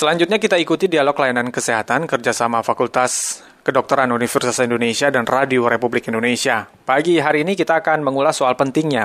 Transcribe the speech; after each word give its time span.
Selanjutnya 0.00 0.40
kita 0.40 0.56
ikuti 0.56 0.88
dialog 0.88 1.12
layanan 1.12 1.52
kesehatan 1.52 2.08
kerjasama 2.08 2.64
Fakultas 2.64 3.44
Kedokteran 3.60 4.08
Universitas 4.08 4.56
Indonesia 4.64 5.12
dan 5.12 5.28
Radio 5.28 5.68
Republik 5.68 6.08
Indonesia. 6.08 6.64
Pagi 6.64 7.20
hari 7.20 7.44
ini 7.44 7.52
kita 7.52 7.84
akan 7.84 8.00
mengulas 8.00 8.40
soal 8.40 8.56
pentingnya 8.56 9.04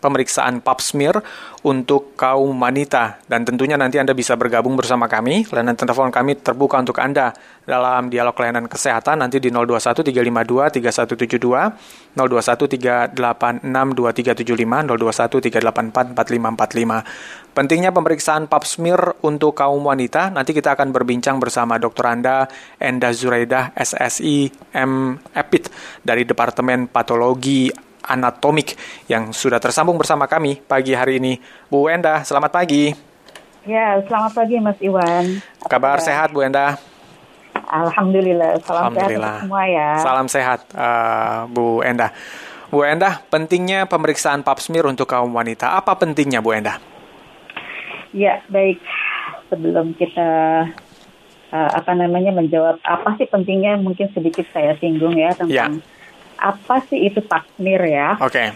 pemeriksaan 0.00 0.64
pap 0.64 0.80
smear 0.80 1.20
untuk 1.68 2.16
kaum 2.16 2.56
wanita. 2.56 3.20
Dan 3.28 3.44
tentunya 3.44 3.76
nanti 3.76 4.00
Anda 4.00 4.16
bisa 4.16 4.40
bergabung 4.40 4.80
bersama 4.80 5.04
kami. 5.04 5.44
Layanan 5.52 5.76
telepon 5.76 6.08
kami 6.08 6.40
terbuka 6.40 6.80
untuk 6.80 6.96
Anda 6.96 7.36
dalam 7.68 8.08
dialog 8.08 8.32
layanan 8.32 8.72
kesehatan 8.72 9.20
nanti 9.20 9.36
di 9.36 9.52
021 9.52 10.00
352 10.00 11.36
3172, 11.36 12.16
021 12.16 13.12
386 13.12 13.68
2375, 13.68 14.88
021 14.88 15.44
384 15.60 16.16
4545. 16.16 17.52
Pentingnya 17.54 17.94
pemeriksaan 17.94 18.50
pap 18.50 18.66
smear 18.66 19.14
untuk 19.22 19.54
kaum 19.54 19.86
wanita. 19.86 20.32
Nanti 20.34 20.50
kita 20.50 20.74
akan 20.74 20.90
berbincang 20.90 21.38
bersama 21.38 21.78
dokter 21.78 22.02
Anda 22.10 22.50
Enda 22.82 23.14
Zuraidah 23.14 23.73
SSI 23.74 24.50
M. 24.74 25.18
Epit 25.34 25.68
dari 26.00 26.22
Departemen 26.22 26.86
Patologi 26.86 27.68
Anatomik 28.04 28.76
yang 29.08 29.32
sudah 29.32 29.56
tersambung 29.58 29.96
bersama 29.96 30.28
kami 30.28 30.60
pagi 30.64 30.92
hari 30.92 31.18
ini. 31.18 31.40
Bu 31.66 31.88
Enda, 31.88 32.20
selamat 32.22 32.52
pagi. 32.52 32.92
Ya, 33.64 33.96
selamat 34.04 34.32
pagi 34.36 34.56
Mas 34.60 34.76
Iwan. 34.78 35.40
Kabar 35.64 35.96
ya. 35.98 36.04
sehat 36.12 36.28
Bu 36.36 36.44
Enda? 36.44 36.76
Alhamdulillah, 37.64 38.60
salam 38.60 38.92
Alhamdulillah. 38.92 39.40
sehat 39.40 39.44
semua 39.48 39.62
ya. 39.64 39.88
Salam 40.04 40.26
sehat 40.28 40.60
uh, 40.76 41.48
Bu 41.48 41.80
Enda. 41.80 42.12
Bu 42.68 42.84
Enda, 42.84 43.24
pentingnya 43.32 43.88
pemeriksaan 43.88 44.44
pap 44.44 44.60
smear 44.60 44.84
untuk 44.84 45.08
kaum 45.08 45.32
wanita. 45.32 45.72
Apa 45.80 45.96
pentingnya 45.96 46.44
Bu 46.44 46.52
Enda? 46.52 46.76
Ya, 48.12 48.44
baik. 48.52 48.84
Sebelum 49.48 49.96
kita 49.96 50.28
uh, 51.54 51.70
apa 51.70 51.94
namanya 51.94 52.34
menjawab 52.34 52.82
apa 52.82 53.14
sih 53.14 53.30
pentingnya 53.30 53.78
mungkin 53.78 54.10
sedikit 54.10 54.44
saya 54.50 54.74
singgung 54.82 55.14
ya 55.14 55.30
tentang 55.38 55.78
yeah. 55.78 56.42
apa 56.42 56.82
sih 56.90 57.06
itu 57.06 57.22
takmir 57.22 57.78
ya. 57.86 58.18
Oke. 58.18 58.34
Okay. 58.34 58.48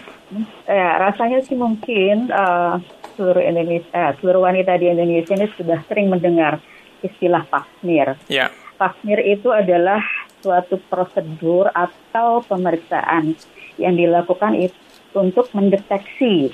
Ya, 0.69 1.01
rasanya 1.01 1.41
sih 1.41 1.57
mungkin 1.57 2.29
uh, 2.29 2.77
seluruh 3.17 3.41
Indonesia, 3.41 3.89
uh, 3.95 4.11
seluruh 4.21 4.45
wanita 4.45 4.77
di 4.77 4.91
Indonesia 4.91 5.33
ini 5.33 5.49
sudah 5.57 5.81
sering 5.89 6.11
mendengar 6.11 6.61
istilah 7.01 7.47
takmir. 7.49 8.19
Yeah. 8.29 8.53
Takmir 8.77 9.23
itu 9.25 9.49
adalah 9.49 10.03
suatu 10.39 10.79
prosedur 10.87 11.67
atau 11.73 12.45
pemeriksaan 12.45 13.35
yang 13.81 13.95
dilakukan 13.95 14.55
itu 14.55 14.75
untuk 15.17 15.49
mendeteksi 15.57 16.53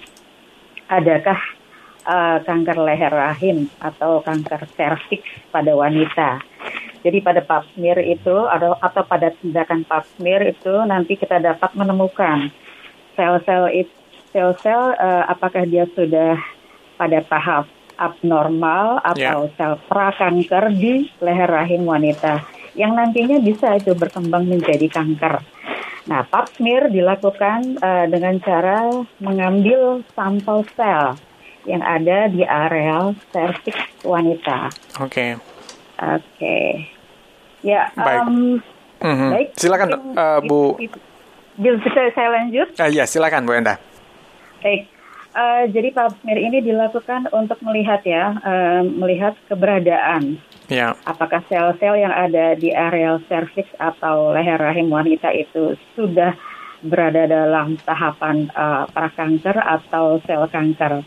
adakah 0.87 1.37
uh, 2.05 2.37
kanker 2.45 2.77
leher 2.79 3.11
rahim 3.11 3.67
atau 3.81 4.21
kanker 4.21 4.65
serviks 4.77 5.29
pada 5.49 5.73
wanita. 5.73 6.39
Jadi 7.05 7.21
pada 7.21 7.41
pap 7.45 7.69
smear 7.77 8.01
itu 8.01 8.33
atau, 8.49 8.73
atau 8.81 9.03
pada 9.05 9.29
tindakan 9.29 9.85
pap 9.85 10.09
smear 10.17 10.41
itu 10.49 10.73
nanti 10.89 11.13
kita 11.13 11.37
dapat 11.37 11.69
menemukan 11.77 12.49
sel-sel 13.13 13.69
sel-sel 14.33 14.97
uh, 14.97 15.29
apakah 15.29 15.69
dia 15.69 15.85
sudah 15.93 16.41
pada 16.97 17.21
tahap 17.29 17.69
abnormal 17.95 18.99
atau 19.05 19.47
yeah. 19.47 19.53
sel 19.55 19.77
prakanker 19.87 20.73
di 20.73 21.07
leher 21.23 21.47
rahim 21.47 21.87
wanita 21.87 22.43
yang 22.75 22.91
nantinya 22.97 23.39
bisa 23.39 23.79
itu 23.79 23.95
berkembang 23.95 24.51
menjadi 24.51 24.91
kanker. 24.91 25.39
Nah, 26.05 26.21
pap 26.27 26.51
smear 26.53 26.91
dilakukan 26.91 27.79
uh, 27.81 28.05
dengan 28.05 28.37
cara 28.43 28.91
mengambil 29.17 30.03
sampel 30.13 30.67
sel 30.75 31.15
yang 31.65 31.81
ada 31.81 32.29
di 32.29 32.45
areal 32.45 33.17
serviks 33.33 33.81
wanita. 34.05 34.69
Oke. 35.01 35.09
Okay. 35.09 35.29
Oke. 36.01 36.21
Okay. 36.37 36.67
Ya. 37.65 37.89
Baik. 37.97 38.21
Um, 38.25 38.61
mm-hmm. 39.01 39.31
Baik. 39.33 39.47
Silakan 39.57 39.89
uh, 40.13 40.39
Bu. 40.45 40.77
Bisa 41.55 42.01
saya 42.13 42.29
lanjut? 42.29 42.67
Uh, 42.77 42.89
ya, 42.93 43.09
silakan 43.09 43.49
Bu 43.49 43.57
Enda. 43.57 43.81
Baik. 44.61 44.91
Uh, 45.35 45.67
jadi 45.67 45.91
pap 45.91 46.15
smear 46.23 46.39
ini 46.39 46.63
dilakukan 46.63 47.27
untuk 47.35 47.59
melihat 47.59 47.99
ya, 48.07 48.39
uh, 48.39 48.87
melihat 48.87 49.35
keberadaan. 49.51 50.39
Ya. 50.71 50.95
Apakah 51.03 51.43
sel-sel 51.51 51.99
yang 51.99 52.15
ada 52.15 52.55
di 52.55 52.71
areal 52.71 53.19
serviks 53.27 53.67
atau 53.75 54.31
leher 54.31 54.55
rahim 54.55 54.87
wanita 54.87 55.35
itu 55.35 55.75
sudah 55.91 56.31
berada 56.87 57.27
dalam 57.27 57.75
tahapan 57.83 58.47
uh, 58.55 58.87
prakanker 58.95 59.59
atau 59.59 60.23
sel 60.23 60.47
kanker. 60.47 61.03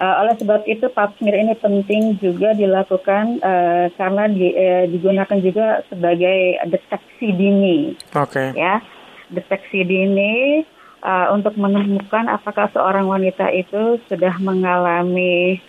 Uh, 0.00 0.24
oleh 0.24 0.32
sebab 0.40 0.64
itu 0.64 0.88
pap 0.96 1.12
smear 1.20 1.36
ini 1.36 1.52
penting 1.60 2.16
juga 2.24 2.56
dilakukan 2.56 3.36
uh, 3.44 3.92
karena 4.00 4.32
di, 4.32 4.48
uh, 4.56 4.88
digunakan 4.88 5.38
juga 5.44 5.84
sebagai 5.92 6.56
deteksi 6.72 7.28
dini. 7.36 8.00
Oke. 8.16 8.48
Okay. 8.48 8.48
Ya, 8.56 8.80
deteksi 9.28 9.84
dini 9.84 10.64
uh, 11.04 11.36
untuk 11.36 11.52
menemukan 11.60 12.32
apakah 12.32 12.72
seorang 12.72 13.12
wanita 13.12 13.52
itu 13.52 14.00
sudah 14.08 14.40
mengalami 14.40 15.60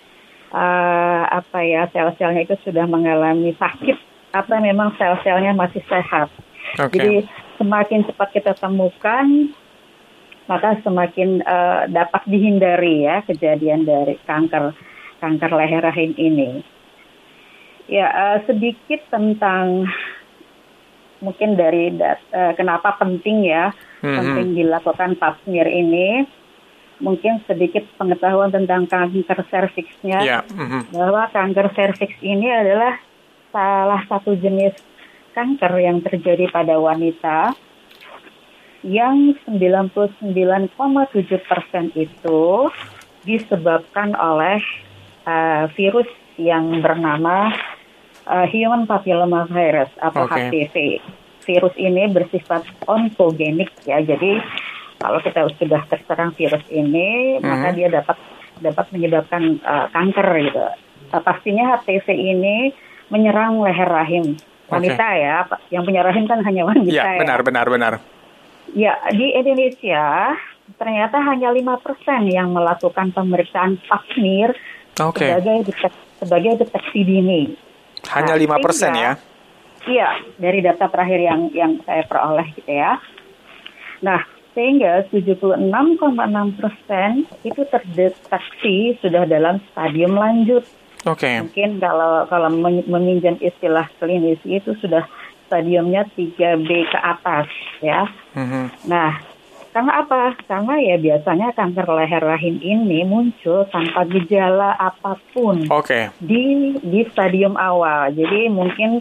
uh, 0.55 1.23
apa 1.27 1.59
ya 1.67 1.91
sel-selnya 1.91 2.47
itu 2.47 2.55
sudah 2.63 2.87
mengalami 2.87 3.51
sakit 3.59 3.97
atau 4.31 4.57
memang 4.63 4.95
sel-selnya 4.95 5.51
masih 5.51 5.83
sehat. 5.91 6.31
Okay. 6.79 6.95
Jadi 6.95 7.13
semakin 7.59 8.07
cepat 8.07 8.29
kita 8.31 8.53
temukan 8.55 9.51
maka 10.51 10.83
semakin 10.83 11.39
uh, 11.47 11.87
dapat 11.87 12.27
dihindari 12.27 13.07
ya 13.07 13.23
kejadian 13.23 13.87
dari 13.87 14.19
kanker 14.27 14.75
kanker 15.23 15.51
leher 15.55 15.79
rahim 15.79 16.11
ini. 16.19 16.59
Ya 17.87 18.11
uh, 18.11 18.37
sedikit 18.43 18.99
tentang 19.07 19.87
mungkin 21.23 21.55
dari 21.55 21.95
uh, 21.95 22.51
kenapa 22.59 22.99
penting 22.99 23.47
ya 23.47 23.71
mm-hmm. 24.03 24.11
penting 24.11 24.47
dilakukan 24.59 25.15
pap 25.15 25.39
smear 25.47 25.71
ini. 25.71 26.27
Mungkin 27.01 27.41
sedikit 27.49 27.87
pengetahuan 27.97 28.53
tentang 28.53 28.85
kanker 28.85 29.47
serviksnya 29.47 30.19
yeah. 30.21 30.43
mm-hmm. 30.51 30.91
bahwa 30.93 31.31
kanker 31.31 31.71
serviks 31.73 32.19
ini 32.19 32.51
adalah 32.51 32.99
salah 33.55 34.03
satu 34.05 34.35
jenis 34.35 34.75
kanker 35.31 35.79
yang 35.79 36.03
terjadi 36.03 36.51
pada 36.51 36.75
wanita 36.75 37.55
yang 38.81 39.37
99,7 39.45 40.73
persen 41.45 41.85
itu 41.93 42.41
disebabkan 43.21 44.17
oleh 44.17 44.57
uh, 45.29 45.69
virus 45.77 46.09
yang 46.41 46.81
bernama 46.81 47.53
uh, 48.25 48.45
Human 48.49 48.89
Papilloma 48.89 49.45
Virus 49.45 49.89
atau 50.01 50.25
okay. 50.25 50.49
HPV. 50.49 50.75
Virus 51.41 51.73
ini 51.77 52.05
bersifat 52.09 52.65
onkogenik 52.85 53.73
ya, 53.85 53.97
jadi 54.01 54.41
kalau 55.01 55.17
kita 55.25 55.49
sudah 55.57 55.81
terserang 55.89 56.29
virus 56.37 56.61
ini, 56.69 57.37
mm 57.37 57.41
-hmm. 57.41 57.49
maka 57.49 57.67
dia 57.73 57.89
dapat 57.89 58.17
dapat 58.61 58.85
menyebabkan 58.93 59.57
uh, 59.65 59.89
kanker 59.89 60.27
gitu. 60.45 60.61
Uh, 61.09 61.21
pastinya 61.25 61.81
HPV 61.81 62.07
ini 62.13 62.57
menyerang 63.09 63.57
leher 63.59 63.89
rahim 63.89 64.37
wanita 64.71 65.03
okay. 65.03 65.25
ya, 65.25 65.37
yang 65.73 65.83
punya 65.83 66.01
rahim 66.05 66.25
kan 66.29 66.39
hanya 66.45 66.63
wanita 66.63 66.93
ya. 66.93 67.19
Benar, 67.19 67.39
ya. 67.41 67.45
benar, 67.45 67.67
benar. 67.67 67.93
Ya, 68.71 68.95
di 69.11 69.35
Indonesia 69.35 70.35
ternyata 70.79 71.19
hanya 71.19 71.51
lima 71.51 71.75
persen 71.81 72.31
yang 72.31 72.55
melakukan 72.55 73.11
pemeriksaan 73.11 73.75
pap 73.91 74.07
smear 74.15 74.55
okay. 74.95 75.35
sebagai 75.35 75.67
detek, 75.67 75.93
sebagai 76.23 76.53
deteksi 76.63 76.99
dini. 77.03 77.41
Hanya 78.11 78.39
lima 78.39 78.57
nah, 78.57 78.63
persen 78.63 78.91
ya? 78.95 79.11
Iya, 79.85 80.09
dari 80.37 80.61
data 80.61 80.87
terakhir 80.87 81.19
yang 81.19 81.41
yang 81.51 81.81
saya 81.83 82.05
peroleh 82.05 82.47
gitu 82.55 82.71
ya. 82.71 83.01
Nah, 84.01 84.21
sehingga 84.53 85.07
76,6 85.09 86.59
persen 86.59 87.09
itu 87.41 87.61
terdeteksi 87.65 88.99
sudah 88.99 89.23
dalam 89.25 89.63
stadium 89.71 90.17
lanjut. 90.17 90.63
Oke. 91.07 91.25
Okay. 91.25 91.35
Mungkin 91.41 91.81
kalau 91.81 92.29
kalau 92.29 92.49
meminjam 92.85 93.37
istilah 93.41 93.89
klinis 93.97 94.41
itu 94.45 94.75
sudah 94.77 95.07
stadiumnya 95.49 96.05
3B 96.13 96.69
ke 96.69 96.99
atas 96.99 97.49
ya. 97.81 98.05
Mm-hmm. 98.35 98.65
Nah, 98.87 99.11
karena 99.71 99.91
apa? 100.03 100.35
Karena 100.47 100.75
ya 100.83 100.95
biasanya 100.99 101.55
kanker 101.55 101.87
leher 101.87 102.23
rahim 102.23 102.59
ini 102.59 103.07
muncul 103.07 103.63
tanpa 103.71 104.03
gejala 104.03 104.75
apa 104.75 105.15
pun 105.31 105.63
okay. 105.71 106.11
di 106.19 106.75
di 106.83 107.07
stadium 107.07 107.55
awal. 107.55 108.11
Jadi 108.11 108.51
mungkin 108.51 108.99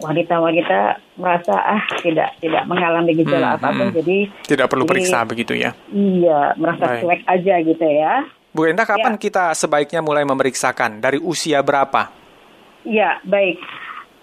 wanita-wanita 0.00 1.02
merasa 1.20 1.52
ah 1.58 1.82
tidak 2.00 2.38
tidak 2.40 2.64
mengalami 2.64 3.12
gejala 3.18 3.54
hmm, 3.54 3.56
apa 3.60 3.68
pun, 3.74 3.86
hmm. 3.90 3.96
jadi 3.98 4.16
tidak 4.46 4.66
perlu 4.70 4.84
jadi, 4.86 4.90
periksa 4.94 5.18
begitu 5.26 5.52
ya? 5.58 5.70
Iya, 5.90 6.54
merasa 6.56 6.84
Baik. 6.86 7.00
cuek 7.04 7.22
aja 7.26 7.54
gitu 7.66 7.86
ya. 7.86 8.12
Bu 8.48 8.64
Enda, 8.64 8.88
kapan 8.88 9.14
ya. 9.18 9.20
kita 9.20 9.44
sebaiknya 9.52 10.00
mulai 10.00 10.24
memeriksakan? 10.24 11.04
Dari 11.04 11.20
usia 11.20 11.60
berapa? 11.60 12.08
Ya, 12.88 13.20
baik. 13.20 13.60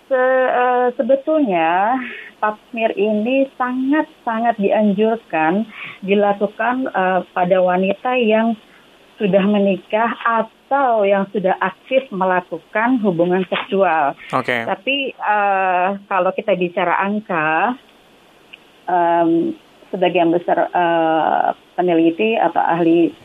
Se, 0.06 0.14
uh, 0.16 0.94
sebetulnya 1.02 1.98
pap 2.38 2.62
smear 2.70 2.94
ini 2.94 3.50
sangat-sangat 3.58 4.62
dianjurkan 4.62 5.66
dilakukan 6.06 6.86
uh, 6.94 7.26
pada 7.34 7.58
wanita 7.58 8.14
yang 8.14 8.54
sudah 9.18 9.42
menikah 9.48 10.14
atau 10.22 11.08
yang 11.08 11.26
sudah 11.32 11.56
aktif 11.58 12.06
melakukan 12.12 13.02
hubungan 13.02 13.48
seksual. 13.50 14.14
Oke. 14.36 14.52
Okay. 14.52 14.62
Tapi 14.68 14.96
uh, 15.18 15.98
kalau 16.06 16.36
kita 16.36 16.54
bicara 16.54 17.00
angka, 17.00 17.80
um, 18.86 19.56
sebagian 19.90 20.36
besar 20.36 20.68
uh, 20.70 21.56
peneliti 21.80 22.36
atau 22.36 22.60
ahli 22.62 23.16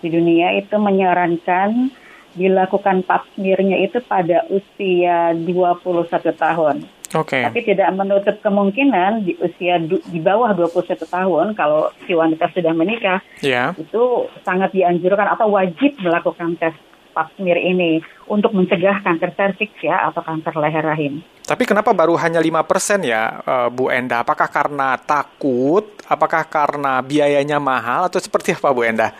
di 0.00 0.08
dunia 0.08 0.56
itu 0.60 0.76
menyarankan 0.76 1.92
dilakukan 2.34 3.06
pap 3.06 3.26
smearnya 3.34 3.82
itu 3.82 4.02
pada 4.02 4.46
usia 4.50 5.32
21 5.34 6.10
tahun. 6.34 6.76
Oke. 7.14 7.38
Okay. 7.38 7.42
Tapi 7.46 7.60
tidak 7.62 7.94
menutup 7.94 8.36
kemungkinan 8.42 9.22
di 9.22 9.38
usia 9.38 9.78
du, 9.78 10.02
di 10.10 10.18
bawah 10.18 10.50
21 10.50 10.98
tahun 11.06 11.46
kalau 11.54 11.94
si 12.04 12.12
wanita 12.12 12.50
sudah 12.50 12.74
menikah, 12.74 13.22
yeah. 13.38 13.70
itu 13.78 14.26
sangat 14.42 14.74
dianjurkan 14.74 15.30
atau 15.30 15.46
wajib 15.54 15.94
melakukan 16.02 16.58
tes 16.58 16.74
pap 17.14 17.30
smear 17.38 17.54
ini 17.54 18.02
untuk 18.26 18.50
mencegah 18.50 18.98
kanker 19.06 19.30
serviks 19.38 19.78
ya 19.78 20.10
atau 20.10 20.26
kanker 20.26 20.58
leher 20.58 20.82
rahim. 20.82 21.22
Tapi 21.46 21.62
kenapa 21.62 21.94
baru 21.94 22.18
hanya 22.18 22.42
5% 22.42 23.06
ya 23.06 23.38
eh, 23.46 23.68
Bu 23.70 23.94
Enda? 23.94 24.26
Apakah 24.26 24.50
karena 24.50 24.98
takut? 24.98 25.94
Apakah 26.10 26.42
karena 26.50 26.98
biayanya 26.98 27.62
mahal 27.62 28.10
atau 28.10 28.18
seperti 28.18 28.58
apa 28.58 28.74
Bu 28.74 28.82
Enda? 28.82 29.14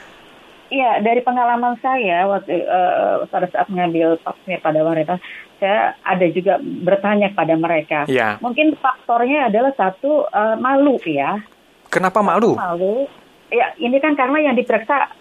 Iya, 0.72 1.04
dari 1.04 1.20
pengalaman 1.20 1.76
saya 1.84 2.24
waktu 2.24 2.64
uh, 2.64 3.28
pada 3.28 3.46
saat 3.52 3.68
mengambil 3.68 4.16
smear 4.42 4.64
pada 4.64 4.80
wanita, 4.80 5.20
saya 5.60 5.92
ada 6.00 6.26
juga 6.32 6.56
bertanya 6.60 7.30
kepada 7.36 7.54
mereka. 7.54 7.98
Ya. 8.08 8.40
Mungkin 8.40 8.74
faktornya 8.80 9.52
adalah 9.52 9.76
satu 9.76 10.24
uh, 10.28 10.56
malu 10.56 10.96
ya. 11.04 11.44
Kenapa 11.92 12.24
malu? 12.24 12.56
Malu. 12.56 13.06
Ya, 13.52 13.76
ini 13.76 14.00
kan 14.00 14.16
karena 14.16 14.50
yang 14.50 14.56
diperiksa 14.56 15.12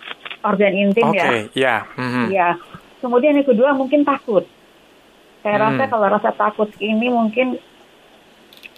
organ 0.47 0.73
intim 0.73 1.11
okay, 1.11 1.19
ya. 1.19 1.27
Oke, 1.27 1.39
ya. 1.53 1.75
Mm-hmm. 1.99 2.25
Ya. 2.31 2.49
Kemudian 3.03 3.35
yang 3.35 3.47
kedua 3.47 3.75
mungkin 3.75 4.07
takut. 4.07 4.47
Saya 5.43 5.59
hmm. 5.59 5.63
rasa 5.67 5.83
kalau 5.91 6.07
rasa 6.07 6.29
takut 6.31 6.71
ini 6.79 7.11
mungkin 7.11 7.59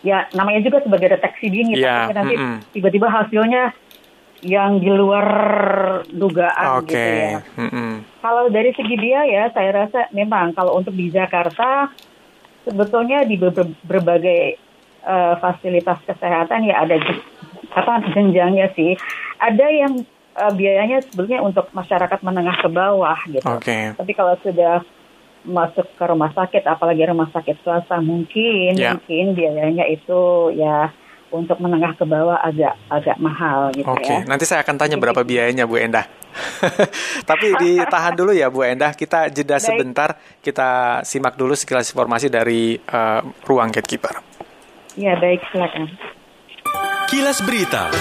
ya 0.02 0.26
namanya 0.34 0.66
juga 0.66 0.82
sebagai 0.82 1.14
deteksi 1.14 1.46
dini, 1.54 1.78
yeah. 1.78 2.10
tapi 2.10 2.14
nanti 2.18 2.36
mm-hmm. 2.38 2.58
tiba-tiba 2.74 3.06
hasilnya 3.06 3.70
yang 4.46 4.78
di 4.78 4.94
luar 4.94 5.28
dugaan 6.06 6.86
okay. 6.86 6.94
gitu 6.94 7.10
ya. 7.10 7.40
Mm-hmm. 7.66 7.92
Kalau 8.22 8.44
dari 8.54 8.72
segi 8.78 8.96
biaya, 8.96 9.50
saya 9.52 9.70
rasa 9.74 10.08
memang 10.14 10.54
kalau 10.54 10.78
untuk 10.78 10.94
di 10.94 11.10
Jakarta 11.10 11.90
sebetulnya 12.62 13.26
di 13.26 13.42
berbagai 13.86 14.62
uh, 15.02 15.36
fasilitas 15.42 15.98
kesehatan 16.06 16.70
ya 16.70 16.86
ada 16.86 17.02
apa 17.74 18.06
jenjangnya 18.14 18.70
sih. 18.78 18.94
Ada 19.42 19.66
yang 19.74 19.94
uh, 20.38 20.54
biayanya 20.54 21.02
sebetulnya 21.10 21.42
untuk 21.42 21.74
masyarakat 21.74 22.20
menengah 22.22 22.58
ke 22.62 22.70
bawah 22.70 23.18
gitu. 23.26 23.46
Okay. 23.62 23.98
Tapi 23.98 24.12
kalau 24.14 24.38
sudah 24.46 24.86
masuk 25.46 25.86
ke 25.94 26.04
rumah 26.06 26.34
sakit, 26.34 26.66
apalagi 26.66 27.06
rumah 27.06 27.30
sakit 27.30 27.62
swasta 27.62 28.02
mungkin 28.02 28.78
yeah. 28.78 28.98
mungkin 28.98 29.38
biayanya 29.38 29.86
itu 29.90 30.54
ya 30.58 30.90
untuk 31.34 31.58
menengah 31.60 31.98
ke 31.98 32.06
bawah 32.06 32.38
agak 32.40 32.78
agak 32.88 33.18
mahal 33.18 33.74
gitu 33.74 33.88
Oke, 33.90 34.08
ya. 34.08 34.28
nanti 34.28 34.46
saya 34.46 34.62
akan 34.62 34.76
tanya 34.78 34.98
berapa 35.02 35.22
biayanya 35.26 35.66
Bu 35.66 35.82
Endah. 35.82 36.06
Tapi 37.30 37.56
ditahan 37.56 38.14
dulu 38.14 38.36
ya 38.36 38.52
Bu 38.52 38.64
Endah, 38.64 38.92
kita 38.94 39.32
jeda 39.32 39.58
Baik. 39.58 39.66
sebentar, 39.66 40.10
kita 40.44 41.02
simak 41.08 41.40
dulu 41.40 41.56
sekilas 41.56 41.90
informasi 41.92 42.28
dari 42.28 42.76
uh, 42.78 43.22
ruang 43.48 43.72
gatekeeper. 43.72 44.22
Ya 44.96 45.16
baik, 45.20 45.44
silakan. 45.52 45.92
Kilas 47.12 47.44
Berita. 47.44 47.92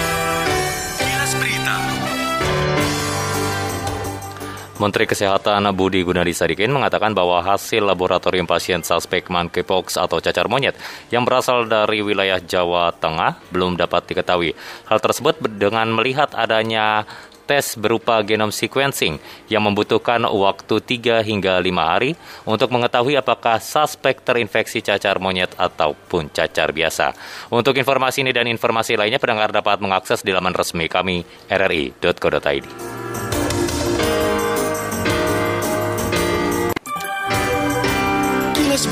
Menteri 4.75 5.07
Kesehatan 5.07 5.63
Budi 5.71 6.03
Gunadi 6.03 6.35
Sadikin 6.35 6.67
mengatakan 6.67 7.15
bahwa 7.15 7.39
hasil 7.39 7.79
laboratorium 7.79 8.43
pasien 8.43 8.83
suspek 8.83 9.31
monkeypox 9.31 9.95
atau 9.95 10.19
cacar 10.19 10.51
monyet 10.51 10.75
yang 11.15 11.23
berasal 11.23 11.63
dari 11.63 12.03
wilayah 12.03 12.43
Jawa 12.43 12.91
Tengah 12.91 13.39
belum 13.55 13.79
dapat 13.79 14.03
diketahui. 14.11 14.51
Hal 14.91 14.99
tersebut 14.99 15.39
dengan 15.47 15.87
melihat 15.95 16.35
adanya 16.35 17.07
tes 17.47 17.77
berupa 17.79 18.19
genome 18.25 18.51
sequencing 18.51 19.15
yang 19.47 19.63
membutuhkan 19.63 20.27
waktu 20.27 20.75
3 20.81 21.23
hingga 21.23 21.55
5 21.61 21.71
hari 21.79 22.17
untuk 22.43 22.73
mengetahui 22.73 23.15
apakah 23.15 23.63
suspek 23.63 24.19
terinfeksi 24.27 24.83
cacar 24.83 25.23
monyet 25.23 25.55
ataupun 25.55 26.33
cacar 26.35 26.75
biasa. 26.75 27.15
Untuk 27.47 27.79
informasi 27.79 28.27
ini 28.27 28.35
dan 28.35 28.49
informasi 28.49 28.99
lainnya 28.99 29.23
pendengar 29.23 29.55
dapat 29.55 29.79
mengakses 29.79 30.19
di 30.19 30.35
laman 30.35 30.51
resmi 30.51 30.91
kami 30.91 31.23
rri.co.id. 31.47 32.94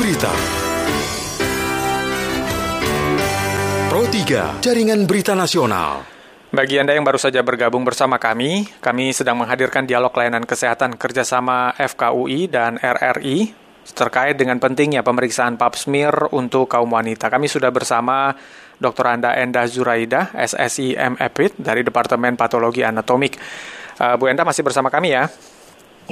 Berita. 0.03 0.35
Pro 3.87 4.03
3, 4.03 4.59
Jaringan 4.59 5.07
Berita 5.07 5.31
Nasional. 5.31 6.03
Bagi 6.51 6.75
Anda 6.75 6.91
yang 6.91 7.07
baru 7.07 7.15
saja 7.15 7.39
bergabung 7.39 7.87
bersama 7.87 8.19
kami, 8.19 8.67
kami 8.83 9.15
sedang 9.15 9.39
menghadirkan 9.39 9.87
dialog 9.87 10.11
layanan 10.11 10.43
kesehatan 10.43 10.99
kerjasama 10.99 11.71
FKUI 11.79 12.51
dan 12.51 12.83
RRI 12.83 13.55
terkait 13.95 14.35
dengan 14.35 14.59
pentingnya 14.59 15.07
pemeriksaan 15.07 15.55
pap 15.55 15.79
smear 15.79 16.35
untuk 16.35 16.67
kaum 16.67 16.91
wanita. 16.91 17.31
Kami 17.31 17.47
sudah 17.47 17.71
bersama 17.71 18.35
Dr. 18.83 19.07
Anda 19.07 19.39
Enda 19.39 19.63
Zuraida, 19.71 20.35
SSI 20.35 20.99
MEPIT 20.99 21.63
dari 21.63 21.79
Departemen 21.79 22.35
Patologi 22.35 22.83
Anatomik. 22.83 23.39
Uh, 24.03 24.19
Bu 24.19 24.27
Enda 24.27 24.43
masih 24.43 24.67
bersama 24.67 24.91
kami 24.91 25.15
ya? 25.15 25.31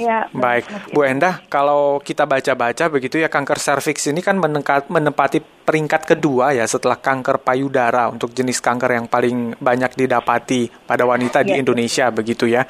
Ya, 0.00 0.28
baik. 0.32 0.64
Bu 0.92 1.04
Endah, 1.04 1.44
kalau 1.52 2.00
kita 2.00 2.24
baca-baca 2.24 2.88
begitu 2.88 3.20
ya 3.20 3.28
kanker 3.28 3.60
serviks 3.60 4.08
ini 4.08 4.24
kan 4.24 4.40
menengkat, 4.40 4.88
menempati 4.88 5.40
peringkat 5.40 6.16
kedua 6.16 6.56
ya 6.56 6.64
setelah 6.64 6.96
kanker 6.96 7.44
payudara 7.44 8.08
untuk 8.08 8.32
jenis 8.32 8.58
kanker 8.64 8.96
yang 8.96 9.06
paling 9.06 9.52
banyak 9.60 9.92
didapati 9.92 10.72
pada 10.88 11.04
wanita 11.04 11.44
ya, 11.44 11.52
di 11.52 11.52
Indonesia 11.60 12.08
betul. 12.08 12.18
begitu 12.24 12.44
ya. 12.48 12.64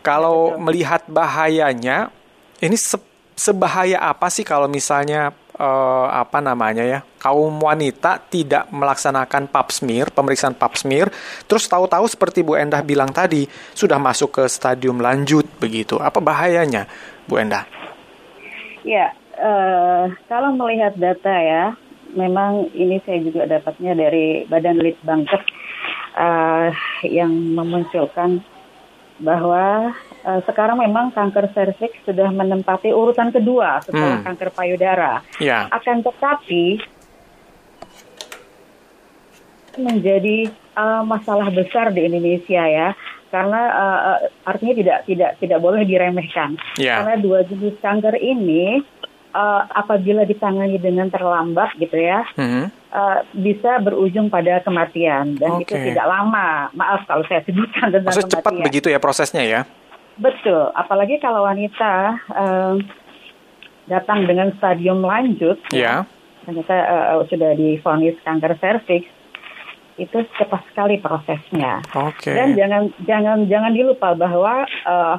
Kalau 0.00 0.54
betul. 0.54 0.62
melihat 0.64 1.02
bahayanya, 1.10 2.14
ini 2.62 2.76
se 2.78 2.96
sebahaya 3.40 3.96
apa 4.04 4.28
sih 4.28 4.44
kalau 4.44 4.68
misalnya 4.68 5.32
uh, 5.60 6.08
apa 6.08 6.40
namanya 6.40 6.82
ya 6.82 6.98
kaum 7.20 7.60
wanita 7.60 8.16
tidak 8.32 8.64
melaksanakan 8.72 9.44
pap 9.52 9.68
smear 9.68 10.08
pemeriksaan 10.08 10.56
pap 10.56 10.80
smear 10.80 11.12
terus 11.44 11.68
tahu-tahu 11.68 12.08
seperti 12.08 12.40
Bu 12.40 12.56
Endah 12.56 12.80
bilang 12.80 13.12
tadi 13.12 13.44
sudah 13.76 14.00
masuk 14.00 14.40
ke 14.40 14.42
stadium 14.48 15.04
lanjut 15.04 15.44
begitu 15.60 16.00
apa 16.00 16.18
bahayanya 16.18 16.88
Bu 17.28 17.36
Endah? 17.36 17.68
Ya 18.80 19.12
uh, 19.36 20.08
kalau 20.32 20.56
melihat 20.56 20.96
data 20.96 21.34
ya 21.36 21.76
memang 22.16 22.72
ini 22.72 22.98
saya 23.04 23.20
juga 23.20 23.44
dapatnya 23.46 23.92
dari 23.94 24.48
Badan 24.48 24.80
Litbangkes 24.80 25.44
uh, 26.16 26.72
yang 27.04 27.30
memunculkan 27.54 28.42
bahwa 29.20 29.92
uh, 30.24 30.40
sekarang 30.44 30.80
memang 30.80 31.12
kanker 31.12 31.52
serviks 31.52 31.98
sudah 32.04 32.28
menempati 32.32 32.92
urutan 32.92 33.32
kedua 33.32 33.80
setelah 33.84 34.20
hmm. 34.20 34.26
kanker 34.26 34.50
payudara. 34.52 35.24
Yeah. 35.40 35.68
Akan 35.72 36.04
tetapi 36.04 36.80
menjadi 39.78 40.50
uh, 40.76 41.02
masalah 41.06 41.48
besar 41.54 41.94
di 41.94 42.04
Indonesia 42.04 42.62
ya, 42.66 42.88
karena 43.30 43.62
uh, 43.70 44.16
artinya 44.44 44.74
tidak 44.76 44.98
tidak 45.06 45.30
tidak 45.38 45.58
boleh 45.62 45.86
diremehkan. 45.86 46.58
Yeah. 46.76 47.00
Karena 47.00 47.16
dua 47.22 47.46
jenis 47.46 47.78
kanker 47.78 48.18
ini 48.18 48.82
uh, 49.32 49.62
apabila 49.70 50.26
ditangani 50.26 50.76
dengan 50.82 51.08
terlambat 51.08 51.78
gitu 51.78 51.96
ya, 51.96 52.26
mm-hmm. 52.34 52.64
uh, 52.90 53.18
bisa 53.30 53.78
berujung 53.78 54.26
pada 54.28 54.58
kematian 54.60 55.38
dan 55.38 55.62
okay. 55.62 55.64
itu 55.64 55.74
tidak 55.94 56.06
lama. 56.06 56.68
Maaf 56.74 57.06
kalau 57.06 57.22
saya 57.30 57.40
sebutkan 57.46 57.94
tentang 57.94 58.10
Proses 58.10 58.26
kematian. 58.26 58.42
cepat 58.42 58.54
begitu 58.66 58.86
ya 58.90 58.98
prosesnya 58.98 59.44
ya? 59.46 59.60
Betul, 60.18 60.74
apalagi 60.74 61.20
kalau 61.22 61.46
wanita 61.46 62.18
uh, 62.34 62.74
datang 63.86 64.26
dengan 64.26 64.50
stadium 64.58 65.04
lanjut, 65.04 65.58
yeah. 65.70 66.06
ya, 66.06 66.44
ternyata 66.48 66.74
uh, 67.14 67.22
sudah 67.30 67.54
difonis 67.54 68.18
kanker 68.26 68.58
serviks, 68.58 69.08
itu 70.00 70.18
cepat 70.40 70.64
sekali 70.72 70.96
prosesnya. 70.96 71.84
Okay. 71.92 72.32
Dan 72.32 72.56
jangan 72.56 72.82
jangan 73.04 73.38
jangan 73.46 73.72
dilupa 73.76 74.16
bahwa 74.16 74.64
uh, 74.88 75.16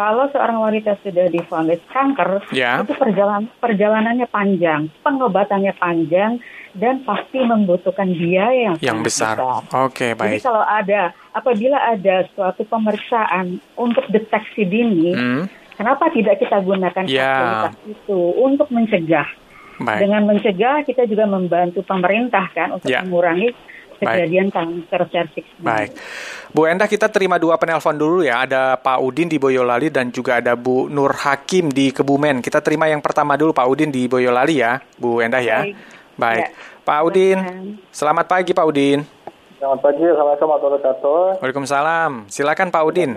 kalau 0.00 0.24
seorang 0.32 0.56
wanita 0.64 0.96
sudah 1.04 1.28
difonis 1.28 1.84
kanker, 1.92 2.40
yeah. 2.56 2.80
itu 2.80 2.96
perjalanan 2.96 3.52
perjalanannya 3.60 4.24
panjang, 4.32 4.88
pengobatannya 5.04 5.76
panjang, 5.76 6.40
dan 6.72 7.04
pasti 7.04 7.44
membutuhkan 7.44 8.08
biaya 8.08 8.72
yang, 8.72 8.76
yang 8.80 8.98
besar. 9.04 9.36
besar. 9.36 9.60
Oke, 9.84 10.08
okay, 10.08 10.10
baik. 10.16 10.40
Jadi 10.40 10.48
kalau 10.48 10.64
ada, 10.64 11.12
apabila 11.36 11.76
ada 11.76 12.24
suatu 12.32 12.64
pemeriksaan 12.64 13.60
untuk 13.76 14.08
deteksi 14.08 14.64
dini, 14.64 15.12
hmm. 15.12 15.44
kenapa 15.76 16.08
tidak 16.16 16.40
kita 16.40 16.64
gunakan 16.64 17.04
yeah. 17.04 17.68
fasilitas 17.68 17.74
itu 17.84 18.20
untuk 18.40 18.72
mencegah? 18.72 19.28
Baik. 19.84 20.00
Dengan 20.00 20.22
mencegah, 20.24 20.80
kita 20.88 21.04
juga 21.04 21.28
membantu 21.28 21.84
pemerintah 21.84 22.48
kan 22.56 22.72
untuk 22.80 22.88
yeah. 22.88 23.04
mengurangi 23.04 23.52
kejadian 24.00 24.48
kanker 24.48 25.02
serviks. 25.12 25.50
Baik. 25.60 25.92
Bu 26.50 26.64
Endah 26.64 26.88
kita 26.88 27.12
terima 27.12 27.36
dua 27.36 27.60
penelpon 27.60 27.94
dulu 27.94 28.24
ya. 28.24 28.48
Ada 28.48 28.80
Pak 28.80 28.98
Udin 29.04 29.28
di 29.28 29.36
Boyolali 29.36 29.92
dan 29.92 30.08
juga 30.08 30.40
ada 30.40 30.56
Bu 30.56 30.88
Nur 30.88 31.12
Hakim 31.12 31.68
di 31.68 31.92
Kebumen. 31.92 32.40
Kita 32.40 32.64
terima 32.64 32.88
yang 32.88 33.04
pertama 33.04 33.36
dulu 33.36 33.52
Pak 33.52 33.68
Udin 33.68 33.92
di 33.92 34.08
Boyolali 34.08 34.64
ya, 34.64 34.80
Bu 34.96 35.20
Endah 35.20 35.44
ya. 35.44 35.62
Baik. 35.62 35.76
Baik. 36.16 36.44
Ya. 36.48 36.80
Pak 36.80 37.00
Udin, 37.06 37.38
selamat 37.92 38.26
pagi 38.26 38.50
Pak 38.56 38.66
Udin. 38.66 39.04
Selamat 39.60 39.84
pagi, 39.84 40.00
Assalamualaikum 40.08 40.48
warahmatullahi 40.48 40.80
wabarakatuh. 40.80 41.20
Waalaikumsalam. 41.44 42.12
Silakan 42.32 42.72
Pak 42.72 42.82
Udin. 42.88 43.12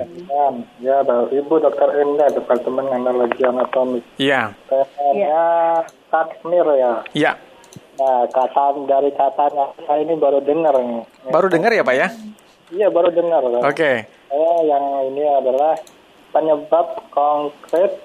Ya, 0.83 0.99
Ibu 1.07 1.55
Dokter 1.63 2.03
Endah, 2.03 2.27
Departemen 2.35 2.91
Analogi 2.91 3.39
Anatomi. 3.47 4.03
Iya. 4.19 4.51
Saya 4.67 5.47
takmir 6.11 6.67
ya. 6.75 6.93
Iya. 7.15 7.31
Nah, 7.93 8.25
kata 8.29 8.83
dari 8.89 9.13
katanya 9.13 9.69
saya 9.85 10.01
ini 10.01 10.17
baru 10.17 10.41
dengar 10.41 10.73
nih. 10.81 11.05
Baru 11.29 11.47
dengar 11.49 11.71
ya 11.73 11.85
Pak 11.85 11.95
ya? 11.95 12.07
Iya, 12.73 12.87
baru 12.89 13.09
dengar. 13.13 13.41
Oke. 13.69 14.09
Saya 14.09 14.53
yang 14.65 14.85
ini 15.13 15.23
adalah 15.29 15.77
penyebab 16.33 17.05
konkret 17.13 18.01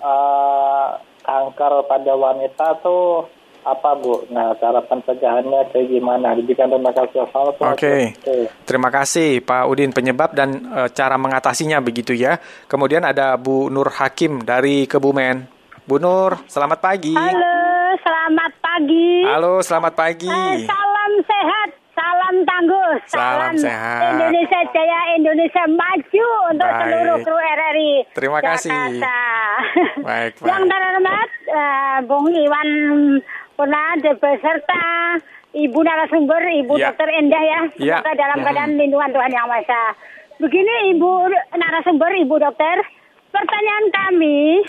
eh, 0.00 0.88
kanker 1.24 1.72
pada 1.88 2.12
wanita 2.16 2.66
tuh 2.84 3.28
apa 3.64 3.92
Bu? 3.96 4.24
Nah, 4.32 4.56
cara 4.56 4.80
pencegahannya 4.80 5.68
kayak 5.72 5.88
gimana? 5.88 6.32
Diberikan 6.36 6.72
terima 6.72 6.92
kasih. 6.96 7.28
Oke. 7.60 8.16
Terima 8.64 8.88
kasih 8.88 9.44
Pak 9.44 9.64
Udin 9.68 9.92
penyebab 9.92 10.32
dan 10.32 10.64
e, 10.64 10.80
cara 10.96 11.20
mengatasinya 11.20 11.78
begitu 11.84 12.16
ya. 12.16 12.40
Kemudian 12.66 13.04
ada 13.04 13.36
Bu 13.36 13.68
Nur 13.68 13.92
Hakim 13.92 14.42
dari 14.44 14.88
Kebumen. 14.88 15.44
Bu 15.84 16.00
Nur, 16.00 16.40
selamat 16.48 16.78
pagi. 16.80 17.12
Halo, 17.12 17.59
pagi. 18.80 19.08
Halo, 19.28 19.52
selamat 19.60 19.92
pagi. 19.92 20.24
Eh, 20.24 20.64
salam 20.64 21.12
sehat, 21.20 21.68
salam 21.92 22.34
tangguh, 22.48 22.92
Salam 23.04 23.52
sehat. 23.52 24.16
Indonesia 24.16 24.60
Jaya, 24.72 25.00
Indonesia 25.20 25.64
maju 25.68 26.28
untuk 26.48 26.64
Baik. 26.64 26.80
seluruh 26.80 27.16
kru 27.20 27.36
RRI. 27.36 27.92
Terima 28.16 28.40
kasih. 28.40 28.72
Jakarta. 28.72 29.20
Baik, 30.08 30.32
baik. 30.40 30.48
Yang 30.48 30.62
terhormat, 30.64 31.28
eh, 31.44 31.98
Bung 32.08 32.26
Iwan 32.32 32.68
Puna 33.52 33.84
beserta 34.00 34.84
Ibu 35.52 35.78
narasumber, 35.84 36.40
Ibu 36.40 36.80
Ya. 36.80 36.88
Dokter 36.88 37.08
Endah 37.12 37.42
ya, 37.42 37.60
Ya. 37.76 38.00
semoga 38.00 38.16
dalam 38.16 38.38
keadaan 38.40 38.80
lindungan 38.80 39.12
Tuhan 39.12 39.28
Yang 39.28 39.44
Maha 39.44 39.60
Esa. 39.60 39.82
Begini 40.40 40.96
Ibu 40.96 41.10
narasumber, 41.52 42.10
Ibu 42.16 42.34
Dokter, 42.40 42.80
pertanyaan 43.28 43.86
kami, 43.92 44.64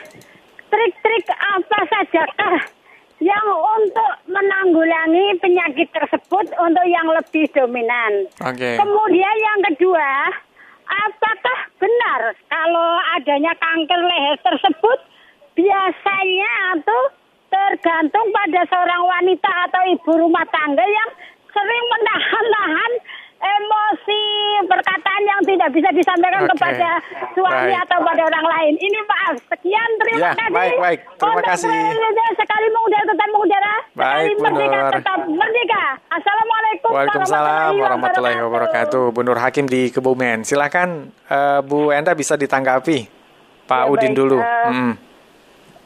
trik-trik 0.68 1.26
apa 1.32 1.80
sajakah 1.88 2.81
yang 3.22 3.46
untuk 3.78 4.12
menanggulangi 4.26 5.38
penyakit 5.38 5.94
tersebut 5.94 6.50
untuk 6.58 6.86
yang 6.90 7.06
lebih 7.06 7.46
dominan? 7.54 8.26
Oke. 8.42 8.82
Kemudian 8.82 9.36
yang 9.38 9.60
kedua, 9.70 10.10
apakah 10.90 11.60
benar 11.78 12.34
kalau 12.50 12.90
adanya 13.16 13.54
kanker 13.56 14.02
leher 14.02 14.36
tersebut 14.42 15.00
biasanya 15.54 16.52
atau 16.76 17.02
tergantung 17.52 18.28
pada 18.32 18.62
seorang 18.66 19.04
wanita 19.06 19.52
atau 19.70 19.82
ibu 19.86 20.12
rumah 20.18 20.48
tangga 20.50 20.82
yang 20.82 21.10
sering 21.52 21.86
menahan-nahan 21.92 22.92
emosi 23.42 24.22
perkataan 24.70 25.22
yang 25.26 25.42
tidak 25.44 25.70
bisa 25.74 25.90
disampaikan 25.92 26.46
Oke. 26.46 26.54
kepada 26.56 26.90
suami 27.34 27.74
Baik. 27.74 27.84
atau 27.90 27.98
pada 28.06 28.22
orang 28.24 28.46
lain. 28.46 28.74
Ini 28.78 29.00
maaf. 29.04 29.36
Sekian 29.50 29.90
terima 29.98 30.20
Ya, 30.22 30.32
kasih. 30.38 30.54
baik, 30.54 30.76
baik. 30.78 31.00
Terima 31.18 31.42
kasih. 31.44 31.70
Sekali 32.52 32.68
mengudara 32.68 33.04
tetap 33.08 33.28
mengudara. 33.32 33.74
Baik, 33.96 34.30
Bu 34.30 34.44
merdeka 34.44 34.76
Nur. 34.76 34.92
tetap 34.92 35.20
merdeka. 35.24 35.84
Assalamualaikum 36.12 36.90
Waalaikumsalam 36.92 37.72
warahmatullahi 37.80 38.38
wabarakatuh. 38.44 39.04
Bu 39.08 39.20
Nur 39.24 39.40
Hakim 39.40 39.66
di 39.66 39.88
Kebumen. 39.88 40.44
Silakan 40.44 40.90
eh, 41.26 41.60
Bu 41.64 41.96
Enda 41.96 42.12
bisa 42.12 42.36
ditanggapi. 42.36 43.08
Pak 43.64 43.82
Ya, 43.82 43.88
Udin 43.88 44.12
baik. 44.12 44.20
dulu. 44.20 44.38
Eh, 44.38 44.68
Mm. 44.68 44.94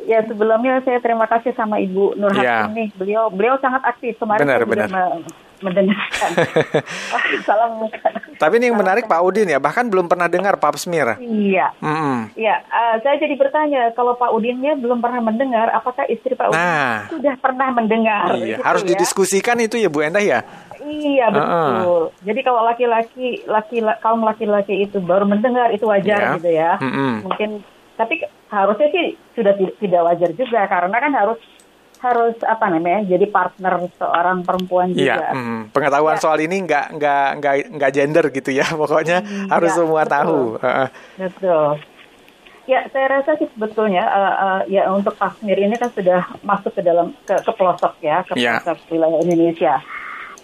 Ya 0.05 0.19
sebelumnya 0.21 0.81
saya 0.81 0.97
terima 0.97 1.25
kasih 1.25 1.53
sama 1.53 1.77
Ibu 1.77 2.17
Nur 2.17 2.33
Ya. 2.35 2.65
Hakim 2.65 2.73
nih. 2.73 2.89
Beliau 2.95 3.29
beliau 3.29 3.57
sangat 3.59 3.85
aktif 3.85 4.17
kemarin 4.17 4.41
Benar, 4.41 4.59
juga 4.59 4.69
benar. 4.71 4.89
me- 4.89 5.21
mendengarkan. 5.59 6.29
Salam. 7.47 7.87
Tapi 8.35 8.53
ini 8.57 8.67
yang 8.67 8.75
menarik 8.75 9.05
Pak 9.05 9.21
Udin 9.21 9.47
ya, 9.47 9.57
bahkan 9.57 9.87
belum 9.87 10.05
pernah 10.05 10.27
dengar 10.27 10.55
pap 10.55 10.75
smear. 10.75 11.15
Iya. 11.17 11.71
Mm-mm. 11.79 12.35
Ya, 12.35 12.59
eh, 12.61 12.95
saya 12.99 13.15
jadi 13.15 13.35
bertanya 13.35 13.91
kalau 13.91 14.15
Pak 14.15 14.31
Udinnya 14.31 14.75
belum 14.75 14.99
pernah 14.99 15.21
mendengar, 15.21 15.71
apakah 15.71 16.03
istri 16.05 16.33
Pak 16.33 16.49
Udin 16.49 16.59
Nah. 16.59 17.07
sudah 17.07 17.35
pernah 17.37 17.71
mendengar? 17.71 18.35
Iya, 18.35 18.57
gitu 18.57 18.63
harus 18.63 18.81
ya? 18.83 18.89
didiskusikan 18.91 19.57
itu 19.59 19.75
ya 19.77 19.87
Bu 19.87 20.01
Endah 20.01 20.19
ya. 20.19 20.43
Iya 20.77 21.31
betul. 21.31 22.13
Jadi 22.21 22.39
kalau 22.41 22.61
laki-laki, 22.61 23.41
laki 23.43 23.77
kaum 23.99 24.21
laki-laki 24.21 24.85
itu 24.85 24.99
baru 24.99 25.25
mendengar 25.25 25.71
itu 25.71 25.81
Iya. 25.81 25.91
wajar 25.91 26.19
gitu 26.37 26.49
ya. 26.51 26.71
Mm-mm. 26.77 27.13
Mungkin, 27.25 27.49
tapi 27.95 28.19
harusnya 28.45 28.87
sih 28.91 29.05
sudah 29.33 29.55
ti- 29.55 29.75
tidak 29.79 30.01
wajar 30.03 30.29
juga 30.31 30.61
karena 30.67 30.93
kan 30.93 31.11
harus 31.11 31.39
harus 31.95 32.35
apa 32.41 32.65
namanya 32.67 33.07
jadi 33.07 33.25
partner 33.27 33.87
seorang 33.95 34.41
perempuan 34.41 34.91
Iya, 34.91 35.15
juga. 35.15 35.27
mm. 35.33 35.61
pengetahuan 35.71 36.15
Ya. 36.15 36.21
soal 36.21 36.39
ini 36.39 36.55
nggak 36.61 36.85
nggak 36.93 37.27
nggak 37.39 37.53
nggak 37.75 37.91
gender 37.91 38.25
gitu 38.29 38.51
ya, 38.51 38.65
pokoknya 38.81 39.17
harus 39.47 39.71
ya, 39.71 39.77
semua 39.77 40.01
betul. 40.01 40.13
tahu. 40.13 40.39
Heeh. 40.59 40.87
Betul. 41.17 41.67
Ya, 42.65 42.79
saya 42.89 43.07
rasa 43.11 43.37
sih 43.37 43.45
sebetulnya 43.47 44.01
eh, 44.01 44.33
eh, 44.35 44.61
ya 44.73 44.89
untuk 44.89 45.13
Kashmir 45.13 45.53
ini 45.55 45.75
kan 45.75 45.93
sudah 45.93 46.25
masuk 46.41 46.73
ke 46.73 46.81
dalam 46.81 47.13
ke, 47.21 47.37
ke 47.37 47.51
pelosok 47.53 47.93
ya, 48.01 48.25
ke 48.25 48.33
Ya. 48.35 48.57
pelosok 48.57 48.89
wilayah 48.89 49.21
Indonesia. 49.21 49.73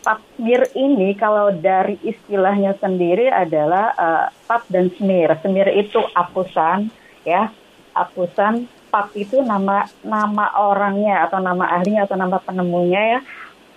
Kashmir 0.02 0.70
ini 0.74 1.14
kalau 1.14 1.50
dari 1.52 1.98
istilahnya 2.02 2.74
sendiri 2.76 3.26
adalah 3.28 3.94
eh, 3.94 4.26
pap 4.46 4.66
dan 4.68 4.90
smir. 4.92 5.34
Smir 5.42 5.68
itu 5.72 5.98
apusan 6.14 6.90
ya, 7.22 7.50
apusan. 7.94 8.66
Pap 8.92 9.16
itu 9.16 9.40
nama 9.40 9.88
nama 10.04 10.52
orangnya 10.60 11.24
atau 11.26 11.40
nama 11.40 11.64
ahlinya 11.72 12.04
atau 12.04 12.20
nama 12.20 12.38
penemunya 12.38 13.18
ya. 13.18 13.20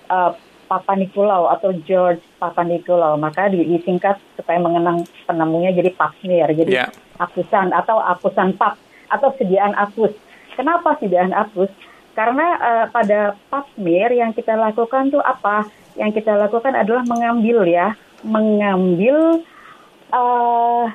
eh, 0.04 0.33
Papa 0.64 0.97
Nicolau 0.97 1.47
atau 1.49 1.71
George 1.87 2.21
Papa 2.37 2.61
Nicolau. 2.61 3.14
Maka 3.14 3.47
di- 3.49 3.64
disingkat 3.64 4.18
supaya 4.35 4.59
mengenang 4.59 5.06
penemunya 5.25 5.71
jadi 5.71 5.94
Papsmir. 5.94 6.50
Jadi 6.50 6.75
Ya. 6.75 6.90
akusan 7.16 7.71
atau 7.71 8.02
akusan 8.02 8.59
pap 8.59 8.75
atau 9.06 9.30
sediaan 9.38 9.73
apus. 9.78 10.11
Kenapa 10.59 10.99
sediaan 10.99 11.30
apus? 11.30 11.71
Karena 12.14 12.47
eh, 12.59 12.87
pada 12.90 13.35
papsmir 13.50 14.11
yang 14.14 14.30
kita 14.30 14.54
lakukan 14.54 15.11
tuh 15.11 15.23
apa? 15.23 15.66
Yang 15.94 16.23
kita 16.23 16.35
lakukan 16.35 16.75
adalah 16.75 17.06
mengambil 17.06 17.62
ya, 17.66 17.94
mengambil 18.23 19.42
eh 20.11 20.87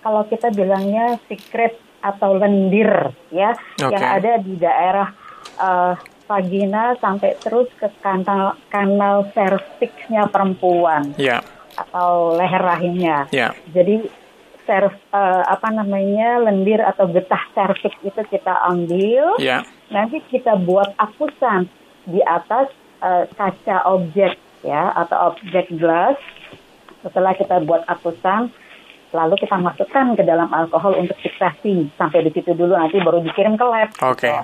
kalau 0.00 0.22
kita 0.24 0.52
bilangnya 0.52 1.16
secret 1.28 1.80
atau 2.04 2.36
lendir 2.36 3.16
ya, 3.32 3.56
Oke. 3.80 3.96
yang 3.96 4.04
ada 4.04 4.32
di 4.38 4.54
daerah 4.60 5.08
eh, 5.56 5.94
vagina 6.24 6.92
sampai 7.00 7.36
terus 7.40 7.68
ke 7.76 7.88
kanal 8.00 8.56
kanal 8.68 9.28
cervixnya 9.32 10.28
perempuan 10.28 11.16
Ya, 11.16 11.40
atau 11.76 12.36
leher 12.36 12.60
rahimnya. 12.60 13.28
ya, 13.32 13.56
Jadi 13.72 14.04
serv, 14.64 14.92
eh, 14.92 15.42
apa 15.44 15.68
namanya 15.68 16.44
lendir 16.44 16.80
atau 16.80 17.08
getah 17.08 17.44
serviks 17.52 17.96
itu 18.00 18.20
kita 18.28 18.52
ambil, 18.68 19.36
ya, 19.40 19.64
nanti 19.88 20.20
kita 20.28 20.56
buat 20.60 20.92
akusan 20.96 21.68
di 22.04 22.20
atas 22.20 22.68
eh, 23.00 23.24
kaca 23.32 23.84
objek 23.88 24.36
ya 24.60 24.92
atau 24.96 25.32
objek 25.32 25.68
gelas. 25.76 26.16
Setelah 27.04 27.36
kita 27.36 27.60
buat 27.60 27.84
akusan, 27.84 28.48
lalu 29.14 29.38
kita 29.38 29.56
masukkan 29.56 30.18
ke 30.18 30.22
dalam 30.26 30.50
alkohol 30.50 30.98
untuk 30.98 31.14
fiksasi 31.22 31.94
sampai 31.94 32.26
di 32.26 32.30
situ 32.34 32.50
dulu 32.52 32.74
nanti 32.74 32.98
baru 32.98 33.22
dikirim 33.22 33.54
ke 33.54 33.64
lab. 33.64 33.90
Oke. 34.02 34.26
Gitu. 34.26 34.34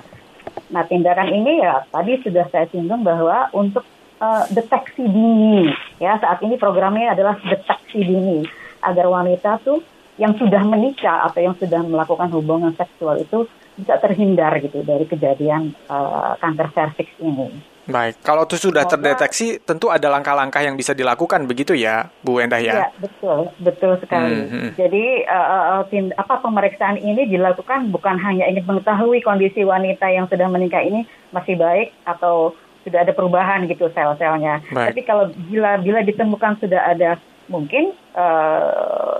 Nah 0.71 0.83
tindakan 0.87 1.29
ini 1.29 1.59
ya 1.59 1.83
tadi 1.91 2.17
sudah 2.23 2.47
saya 2.47 2.65
singgung 2.71 3.03
bahwa 3.03 3.51
untuk 3.51 3.83
eh, 4.23 4.43
deteksi 4.55 5.03
dini 5.03 5.67
ya 5.99 6.15
saat 6.17 6.39
ini 6.41 6.55
programnya 6.55 7.11
adalah 7.11 7.35
deteksi 7.43 7.99
dini 7.99 8.47
agar 8.81 9.05
wanita 9.11 9.59
tuh 9.61 9.83
yang 10.15 10.33
sudah 10.39 10.63
menikah 10.63 11.27
atau 11.27 11.39
yang 11.43 11.55
sudah 11.59 11.83
melakukan 11.83 12.31
hubungan 12.31 12.71
seksual 12.73 13.19
itu 13.19 13.45
bisa 13.75 13.99
terhindar 13.99 14.55
gitu 14.63 14.81
dari 14.87 15.03
kejadian 15.03 15.75
eh, 15.75 16.31
kanker 16.39 16.71
serviks 16.71 17.15
ini. 17.19 17.70
Baik. 17.87 18.21
Kalau 18.21 18.43
itu 18.45 18.57
sudah 18.69 18.85
terdeteksi, 18.85 19.61
tentu 19.61 19.89
ada 19.89 20.07
langkah-langkah 20.11 20.61
yang 20.61 20.77
bisa 20.77 20.93
dilakukan 20.93 21.45
begitu 21.49 21.73
ya, 21.73 22.09
Bu 22.21 22.37
Endah 22.37 22.61
ya. 22.61 22.85
Ya, 22.85 22.87
betul, 23.01 23.49
betul 23.61 23.97
sekali. 24.01 24.45
Hmm, 24.45 24.49
hmm. 24.49 24.69
Jadi 24.77 25.05
eh, 25.25 25.47
eh, 25.49 25.83
tin- 25.89 26.15
apa 26.17 26.41
pemeriksaan 26.41 26.97
ini 27.01 27.25
dilakukan 27.25 27.89
bukan 27.89 28.17
hanya 28.21 28.45
ingin 28.47 28.65
mengetahui 28.67 29.25
kondisi 29.25 29.65
wanita 29.65 30.05
yang 30.11 30.29
sudah 30.29 30.47
menikah 30.51 30.81
ini 30.81 31.07
masih 31.33 31.57
baik 31.57 31.95
atau 32.05 32.53
sudah 32.85 33.05
ada 33.05 33.13
perubahan 33.13 33.69
gitu 33.69 33.89
sel-selnya. 33.93 34.61
Baik. 34.73 34.93
Tapi 34.93 35.01
kalau 35.05 35.25
bila 35.49 35.77
bila 35.81 36.01
ditemukan 36.01 36.61
sudah 36.61 36.81
ada 36.93 37.17
mungkin 37.49 37.93
eh, 38.17 39.17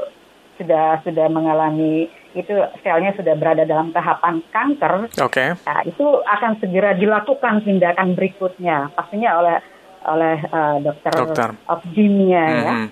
sudah 0.62 1.02
sudah 1.02 1.28
mengalami 1.30 2.10
itu 2.32 2.54
selnya 2.82 3.12
sudah 3.16 3.36
berada 3.36 3.68
dalam 3.68 3.92
tahapan 3.92 4.40
kanker, 4.52 5.12
Oke. 5.20 5.56
Nah, 5.68 5.80
itu 5.84 6.06
akan 6.24 6.52
segera 6.64 6.96
dilakukan 6.96 7.64
tindakan 7.68 8.16
berikutnya. 8.16 8.88
Pastinya 8.96 9.36
oleh 9.40 9.58
oleh 10.02 10.38
uh, 10.50 10.78
dokter, 10.82 11.12
Dokter. 11.14 11.50
obgynnya 11.70 12.44
ya. 12.50 12.74
Mhm. 12.74 12.88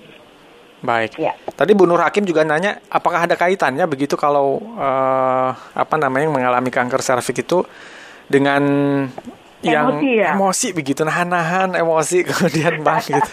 Baik. 0.80 1.20
Ya. 1.20 1.36
Tadi 1.60 1.76
Bu 1.76 1.84
Nur 1.84 2.00
Hakim 2.00 2.24
juga 2.24 2.48
nanya, 2.48 2.80
apakah 2.88 3.28
ada 3.28 3.36
kaitannya 3.36 3.84
begitu 3.84 4.16
kalau 4.16 4.64
eh, 4.80 5.50
apa 5.76 5.96
namanya 6.00 6.32
yang 6.32 6.36
mengalami 6.40 6.72
kanker 6.72 7.04
serviks 7.04 7.44
itu 7.44 7.68
dengan 8.32 8.64
yang 9.60 9.92
Emosi 9.92 10.12
ya? 10.16 10.30
emosi 10.40 10.68
begitu, 10.72 11.04
nahan-nahan 11.04 11.76
emosi 11.76 12.24
kemudian 12.32 12.80
bang 12.86 13.00
gitu. 13.04 13.32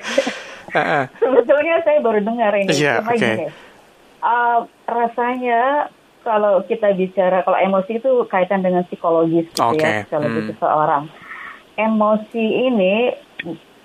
Heeh. 0.78 1.04
Sebetulnya 1.18 1.82
saya 1.82 1.98
baru 1.98 2.22
dengar 2.22 2.54
ini. 2.54 2.70
Iya, 2.70 3.02
oke. 3.02 3.18
gini, 3.18 3.50
uh, 4.22 4.62
rasanya 4.90 5.88
kalau 6.20 6.60
kita 6.68 6.92
bicara 6.92 7.40
kalau 7.40 7.56
emosi 7.56 7.96
itu 7.96 8.28
kaitan 8.28 8.60
dengan 8.60 8.84
psikologis 8.84 9.48
gitu 9.50 9.64
Oke, 9.64 9.80
ya, 9.80 10.04
psikologi 10.04 10.40
hmm. 10.44 10.48
seseorang. 10.54 11.04
Emosi 11.80 12.44
ini 12.68 12.94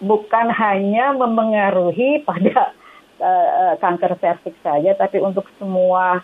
bukan 0.04 0.52
hanya 0.52 1.16
memengaruhi 1.16 2.28
pada 2.28 2.76
uh, 3.24 3.74
kanker 3.80 4.20
serviks 4.20 4.60
saja, 4.60 4.92
tapi 5.00 5.24
untuk 5.24 5.48
semua 5.56 6.20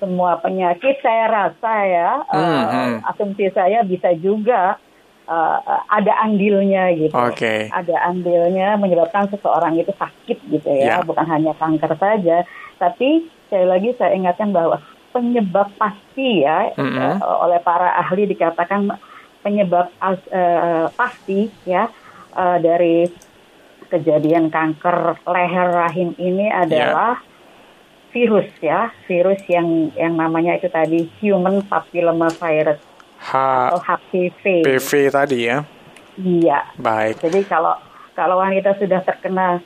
semua 0.00 0.36
penyakit 0.40 1.00
saya 1.04 1.28
rasa 1.28 1.72
ya, 1.86 2.10
uh, 2.28 2.34
Hmm, 2.34 2.64
hmm. 2.64 2.96
asumsi 3.14 3.52
saya 3.52 3.84
bisa 3.84 4.16
juga 4.16 4.80
uh, 5.28 5.58
ada 5.88 6.12
andilnya 6.24 6.92
gitu 6.96 7.14
Oke. 7.14 7.68
ada 7.72 7.96
andilnya 8.08 8.76
menyebabkan 8.80 9.28
seseorang 9.32 9.76
itu 9.76 9.92
sakit 9.96 10.38
gitu 10.50 10.68
ya, 10.72 10.98
Ya. 11.00 11.04
bukan 11.04 11.24
hanya 11.28 11.52
kanker 11.56 11.94
saja, 12.00 12.44
tapi 12.80 13.28
sekali 13.54 13.70
lagi 13.70 13.94
saya 13.94 14.18
ingatkan 14.18 14.50
bahwa 14.50 14.82
penyebab 15.14 15.70
pasti 15.78 16.42
ya 16.42 16.74
Mhm. 16.74 16.98
eh, 16.98 17.16
oleh 17.22 17.62
para 17.62 17.94
ahli 17.94 18.26
dikatakan 18.26 18.90
penyebab 19.46 19.94
eh, 20.02 20.90
pasti 20.90 21.54
ya 21.62 21.86
eh, 22.34 22.58
dari 22.58 23.06
kejadian 23.86 24.50
kanker 24.50 25.22
leher 25.22 25.70
rahim 25.70 26.18
ini 26.18 26.50
adalah 26.50 27.22
virus 28.10 28.50
ya, 28.58 28.90
virus 29.06 29.38
yang 29.46 29.94
yang 29.94 30.18
namanya 30.18 30.58
itu 30.58 30.66
tadi 30.66 31.06
human 31.22 31.62
papilloma 31.62 32.34
virus 32.34 32.82
atau 33.22 33.78
HPV. 33.78 34.66
HPV 34.66 34.90
tadi 35.14 35.38
ya. 35.46 35.62
Iya. 36.18 36.74
Baik. 36.74 37.22
Jadi 37.22 37.46
kalau 37.46 37.78
kalau 38.18 38.42
wanita 38.42 38.74
sudah 38.82 38.98
terkena 38.98 39.62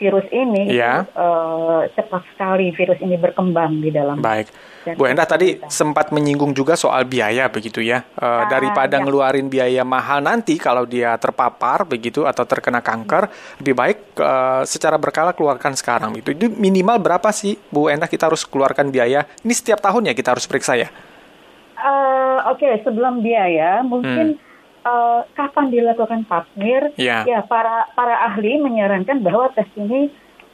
virus 0.00 0.24
ini, 0.32 0.72
Iya. 0.72 1.04
itu, 1.04 1.12
eh, 1.12 1.82
cepat 1.92 2.22
sekali 2.32 2.72
virus 2.72 2.96
ini 2.98 3.14
berkembang 3.14 3.78
di 3.78 3.92
dalam. 3.92 4.16
Baik. 4.18 4.48
dan 4.80 4.96
Bu 4.96 5.04
Endah 5.04 5.28
tadi 5.28 5.60
kita. 5.60 5.68
sempat 5.68 6.08
menyinggung 6.08 6.56
juga 6.56 6.72
soal 6.72 7.04
biaya 7.04 7.52
begitu 7.52 7.84
ya. 7.84 8.00
Eh, 8.16 8.24
Ah, 8.24 8.48
daripada 8.48 8.96
ya. 8.96 9.04
ngeluarin 9.04 9.44
biaya 9.46 9.84
mahal 9.84 10.24
nanti 10.24 10.56
kalau 10.56 10.88
dia 10.88 11.12
terpapar 11.20 11.84
begitu 11.84 12.24
atau 12.24 12.48
terkena 12.48 12.80
kanker, 12.80 13.28
lebih 13.60 13.76
baik 13.76 13.98
eh, 14.16 14.62
secara 14.64 14.96
berkala 14.96 15.36
keluarkan 15.36 15.76
sekarang 15.76 16.16
gitu. 16.16 16.32
Itu 16.32 16.48
minimal 16.48 16.96
berapa 16.96 17.28
sih 17.28 17.60
Bu 17.68 17.92
Endah 17.92 18.08
kita 18.08 18.32
harus 18.32 18.40
keluarkan 18.42 18.88
biaya? 18.88 19.28
Ini 19.44 19.52
setiap 19.52 19.84
tahun 19.84 20.08
ya 20.08 20.14
kita 20.16 20.32
harus 20.32 20.48
periksa 20.48 20.80
ya. 20.80 20.88
Eh, 21.76 22.38
Oke, 22.48 22.80
sebelum 22.80 23.20
biaya, 23.20 23.84
mungkin 23.84 24.40
eh, 24.82 25.20
kapan 25.32 25.68
dilakukan 25.68 26.24
pap 26.24 26.44
smear? 26.52 26.90
Hmm. 26.92 27.00
Ya. 27.00 27.24
Ya, 27.24 27.40
para 27.42 27.88
para 27.92 28.26
ahli 28.26 28.56
menyarankan 28.56 29.20
bahwa 29.20 29.52
tes 29.52 29.68
ini 29.74 30.08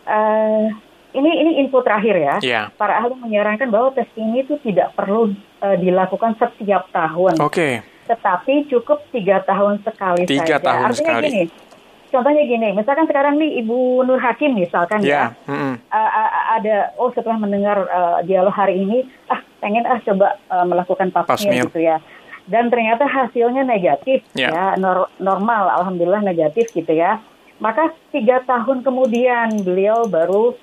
eh, 0.05 0.65
ini 1.13 1.31
ini 1.33 1.51
info 1.65 1.81
terakhir 1.81 2.17
ya. 2.17 2.35
Ya. 2.43 2.63
Para 2.75 3.01
ahli 3.01 3.17
menyarankan 3.17 3.69
bahwa 3.69 3.91
tes 3.91 4.07
ini 4.15 4.43
itu 4.43 4.59
tidak 4.61 4.93
perlu 4.93 5.33
eh, 5.61 5.77
dilakukan 5.77 6.37
setiap 6.37 6.91
tahun. 6.91 7.39
Oke. 7.41 7.83
tetapi 8.07 8.71
cukup 8.71 9.03
tiga 9.11 9.43
tahun 9.43 9.83
sekali 9.83 10.31
Tiga 10.31 10.63
saja. 10.63 10.63
tahun 10.63 10.95
Artinya 10.95 11.11
sekali. 11.19 11.27
gini, 11.27 11.43
contohnya 12.07 12.43
gini, 12.47 12.69
misalkan 12.71 13.11
sekarang 13.11 13.35
nih 13.35 13.59
Ibu 13.67 14.07
Nur 14.07 14.23
Hakim 14.23 14.55
misalkan 14.55 15.03
Ya. 15.03 15.35
ya, 15.35 15.51
mm-mm. 15.51 15.75
uh, 15.91 15.99
uh, 15.99 16.31
ada 16.55 16.95
oh 17.03 17.11
setelah 17.11 17.35
mendengar 17.35 17.75
uh, 17.83 18.23
dialog 18.23 18.55
hari 18.55 18.79
ini, 18.79 19.11
ah 19.27 19.43
pengen 19.59 19.83
ah 19.91 19.99
coba 20.07 20.39
uh, 20.47 20.63
melakukan 20.63 21.11
pap 21.11 21.27
Pap 21.27 21.35
smear. 21.35 21.51
smear 21.51 21.67
gitu 21.67 21.81
ya, 21.83 21.97
dan 22.47 22.67
ternyata 22.67 23.05
hasilnya 23.05 23.63
negatif 23.63 24.23
Ya. 24.33 24.49
ya, 24.49 24.65
nor- 24.77 25.11
normal, 25.19 25.71
alhamdulillah 25.73 26.23
negatif 26.23 26.71
gitu 26.71 26.91
ya, 26.91 27.19
maka 27.59 27.91
tiga 28.11 28.43
tahun 28.43 28.81
kemudian 28.81 29.61
beliau 29.61 30.07
baru 30.07 30.55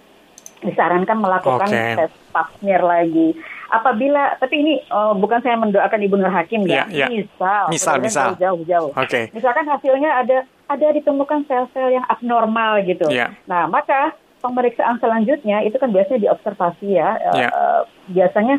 disarankan 0.59 1.17
melakukan 1.17 1.67
Oke. 1.67 1.83
tes 1.99 2.11
pap 2.31 2.47
smear 2.57 2.79
lagi. 2.81 3.35
Apabila, 3.67 4.37
tapi 4.37 4.61
ini 4.61 4.73
oh, 4.87 5.11
bukan 5.11 5.41
saya 5.41 5.57
mendoakan 5.57 5.99
Ibu 5.99 6.15
Nur 6.15 6.29
Hakim 6.29 6.63
ya, 6.63 6.85
Ya, 6.87 7.03
ya. 7.03 7.07
misal, 7.11 7.67
Misal, 7.67 7.95
misal. 7.99 8.37
jauh-jauh. 8.37 8.93
Oke. 8.93 9.33
Misalkan 9.33 9.65
hasilnya 9.65 10.23
ada 10.23 10.37
ada 10.69 10.87
ditemukan 10.89 11.43
sel-sel 11.43 11.91
yang 11.91 12.05
abnormal 12.07 12.79
gitu. 12.83 13.09
Ya. 13.09 13.35
Nah, 13.43 13.65
maka 13.65 14.13
pemeriksaan 14.39 14.97
selanjutnya 14.97 15.61
itu 15.61 15.75
kan 15.75 15.89
biasanya 15.89 16.29
diobservasi 16.29 16.87
ya. 16.91 17.09
Eh, 17.33 17.43
Ya. 17.43 17.49
eh, 17.49 17.81
biasanya 18.13 18.55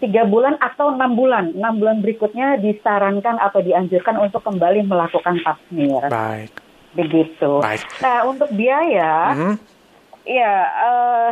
tiga 0.00 0.24
bulan 0.24 0.56
atau 0.56 0.90
enam 0.90 1.12
bulan. 1.12 1.52
Enam 1.52 1.76
bulan 1.76 2.00
berikutnya 2.00 2.56
disarankan 2.56 3.36
atau 3.36 3.60
dianjurkan 3.60 4.16
untuk 4.18 4.40
kembali 4.40 4.82
melakukan 4.82 5.38
pap 5.40 5.60
smear. 5.68 6.08
Baik. 6.08 6.50
Begitu. 6.92 7.60
Baik. 7.60 7.84
Nah, 8.00 8.18
untuk 8.24 8.50
biaya, 8.50 9.12
Mhm. 9.30 9.54
ya 10.24 10.52
eh, 10.64 11.30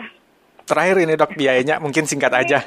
Terakhir 0.62 1.00
ini 1.00 1.16
dok 1.16 1.33
biayanya 1.33 1.81
mungkin 1.81 2.04
singkat 2.04 2.28
aja. 2.31 2.61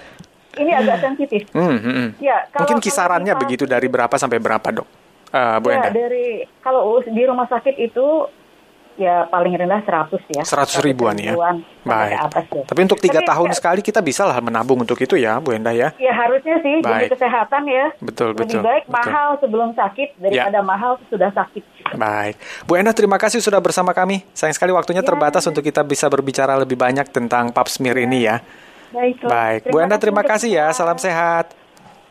ini 0.51 0.67
agak 0.67 0.99
sensitif. 0.99 1.47
Hmm, 1.53 1.63
hmm, 1.71 1.79
hmm. 1.79 2.09
Ya, 2.19 2.43
kalau- 2.49 2.67
Mungkin 2.67 2.83
kisarannya 2.83 3.31
kita- 3.31 3.39
begitu 3.39 3.63
dari 3.63 3.87
berapa 3.87 4.11
sampai 4.13 4.35
berapa 4.35 4.67
dok? 4.73 4.87
Eh, 5.31 5.57
Bu 5.61 5.67
Ya, 5.69 5.79
Endah. 5.79 5.93
dari 5.95 6.27
kalau 6.59 6.81
di 6.99 7.23
rumah 7.23 7.47
sakit 7.47 7.79
itu 7.79 8.27
ya 9.01 9.25
paling 9.25 9.57
rendah 9.57 9.81
100 9.81 10.13
ya. 10.29 10.43
100 10.45 10.85
ribuan 10.85 11.17
ya. 11.17 11.33
sampai 11.33 11.57
Baik. 11.81 12.13
ke 12.13 12.25
atas 12.29 12.45
ya. 12.53 12.63
Tapi 12.69 12.79
untuk 12.85 12.99
tiga 13.01 13.19
tahun 13.25 13.49
ya, 13.49 13.55
sekali 13.57 13.81
kita 13.81 13.99
bisa 13.99 14.21
lah 14.23 14.37
menabung 14.37 14.77
untuk 14.77 14.93
itu 14.95 15.17
ya, 15.17 15.41
Bu 15.41 15.51
Endah 15.51 15.73
ya. 15.73 15.89
Ya 15.97 16.13
harusnya 16.13 16.61
sih 16.61 16.77
demi 16.79 16.85
Baik. 16.85 17.17
kesehatan 17.17 17.63
ya. 17.65 17.85
Betul, 17.97 18.27
Lebih 18.31 18.41
betul, 18.45 18.61
baik 18.61 18.83
betul. 18.85 18.93
Ya. 18.93 19.01
mahal 19.01 19.29
sebelum 19.41 19.69
sakit 19.73 20.09
daripada 20.15 20.59
mahal 20.61 20.91
sudah 21.09 21.33
sakit. 21.33 21.63
Baik. 21.91 22.37
Bu 22.63 22.77
Endah 22.77 22.93
terima 22.93 23.17
kasih 23.17 23.41
sudah 23.41 23.57
bersama 23.57 23.91
kami. 23.91 24.21
Sayang 24.31 24.53
sekali 24.53 24.71
waktunya 24.71 25.01
Ya. 25.01 25.09
terbatas 25.09 25.41
untuk 25.43 25.65
kita 25.65 25.81
bisa 25.81 26.05
berbicara 26.05 26.53
lebih 26.55 26.77
banyak 26.77 27.09
tentang 27.09 27.49
pap 27.49 27.65
smear 27.65 27.97
ini 27.97 28.29
ya. 28.29 28.37
Baiklah. 28.91 29.31
Baik. 29.31 29.61
Bu 29.67 29.81
Endah 29.81 29.97
terima 29.97 30.21
kasih 30.21 30.53
ya. 30.53 30.65
Salam 30.69 30.95
sehat. 30.95 31.57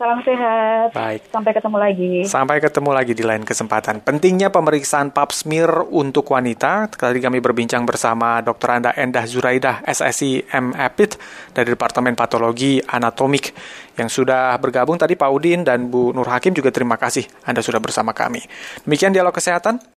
Salam 0.01 0.17
sehat. 0.25 0.97
Baik. 0.97 1.29
Sampai 1.29 1.53
ketemu 1.53 1.77
lagi. 1.77 2.13
Sampai 2.25 2.57
ketemu 2.57 2.89
lagi 2.89 3.13
di 3.13 3.21
lain 3.21 3.45
kesempatan. 3.45 4.01
Pentingnya 4.01 4.49
pemeriksaan 4.49 5.13
pap 5.13 5.29
smear 5.29 5.85
untuk 5.93 6.25
wanita. 6.25 6.89
Tadi 6.89 7.21
kami 7.21 7.37
berbincang 7.37 7.85
bersama 7.85 8.41
Dr. 8.41 8.81
Anda 8.81 8.97
Endah 8.97 9.29
Zuraidah, 9.29 9.85
SSI 9.85 10.49
M. 10.57 10.73
Epid 10.73 11.21
dari 11.53 11.69
Departemen 11.69 12.17
Patologi 12.17 12.81
Anatomik 12.81 13.53
yang 13.93 14.09
sudah 14.09 14.57
bergabung 14.57 14.97
tadi 14.97 15.13
Pak 15.13 15.29
Udin 15.29 15.61
dan 15.61 15.93
Bu 15.93 16.09
Nur 16.17 16.25
Hakim 16.25 16.57
juga 16.57 16.73
terima 16.73 16.97
kasih 16.97 17.29
Anda 17.45 17.61
sudah 17.61 17.77
bersama 17.77 18.09
kami. 18.09 18.41
Demikian 18.89 19.13
dialog 19.13 19.37
kesehatan. 19.37 19.85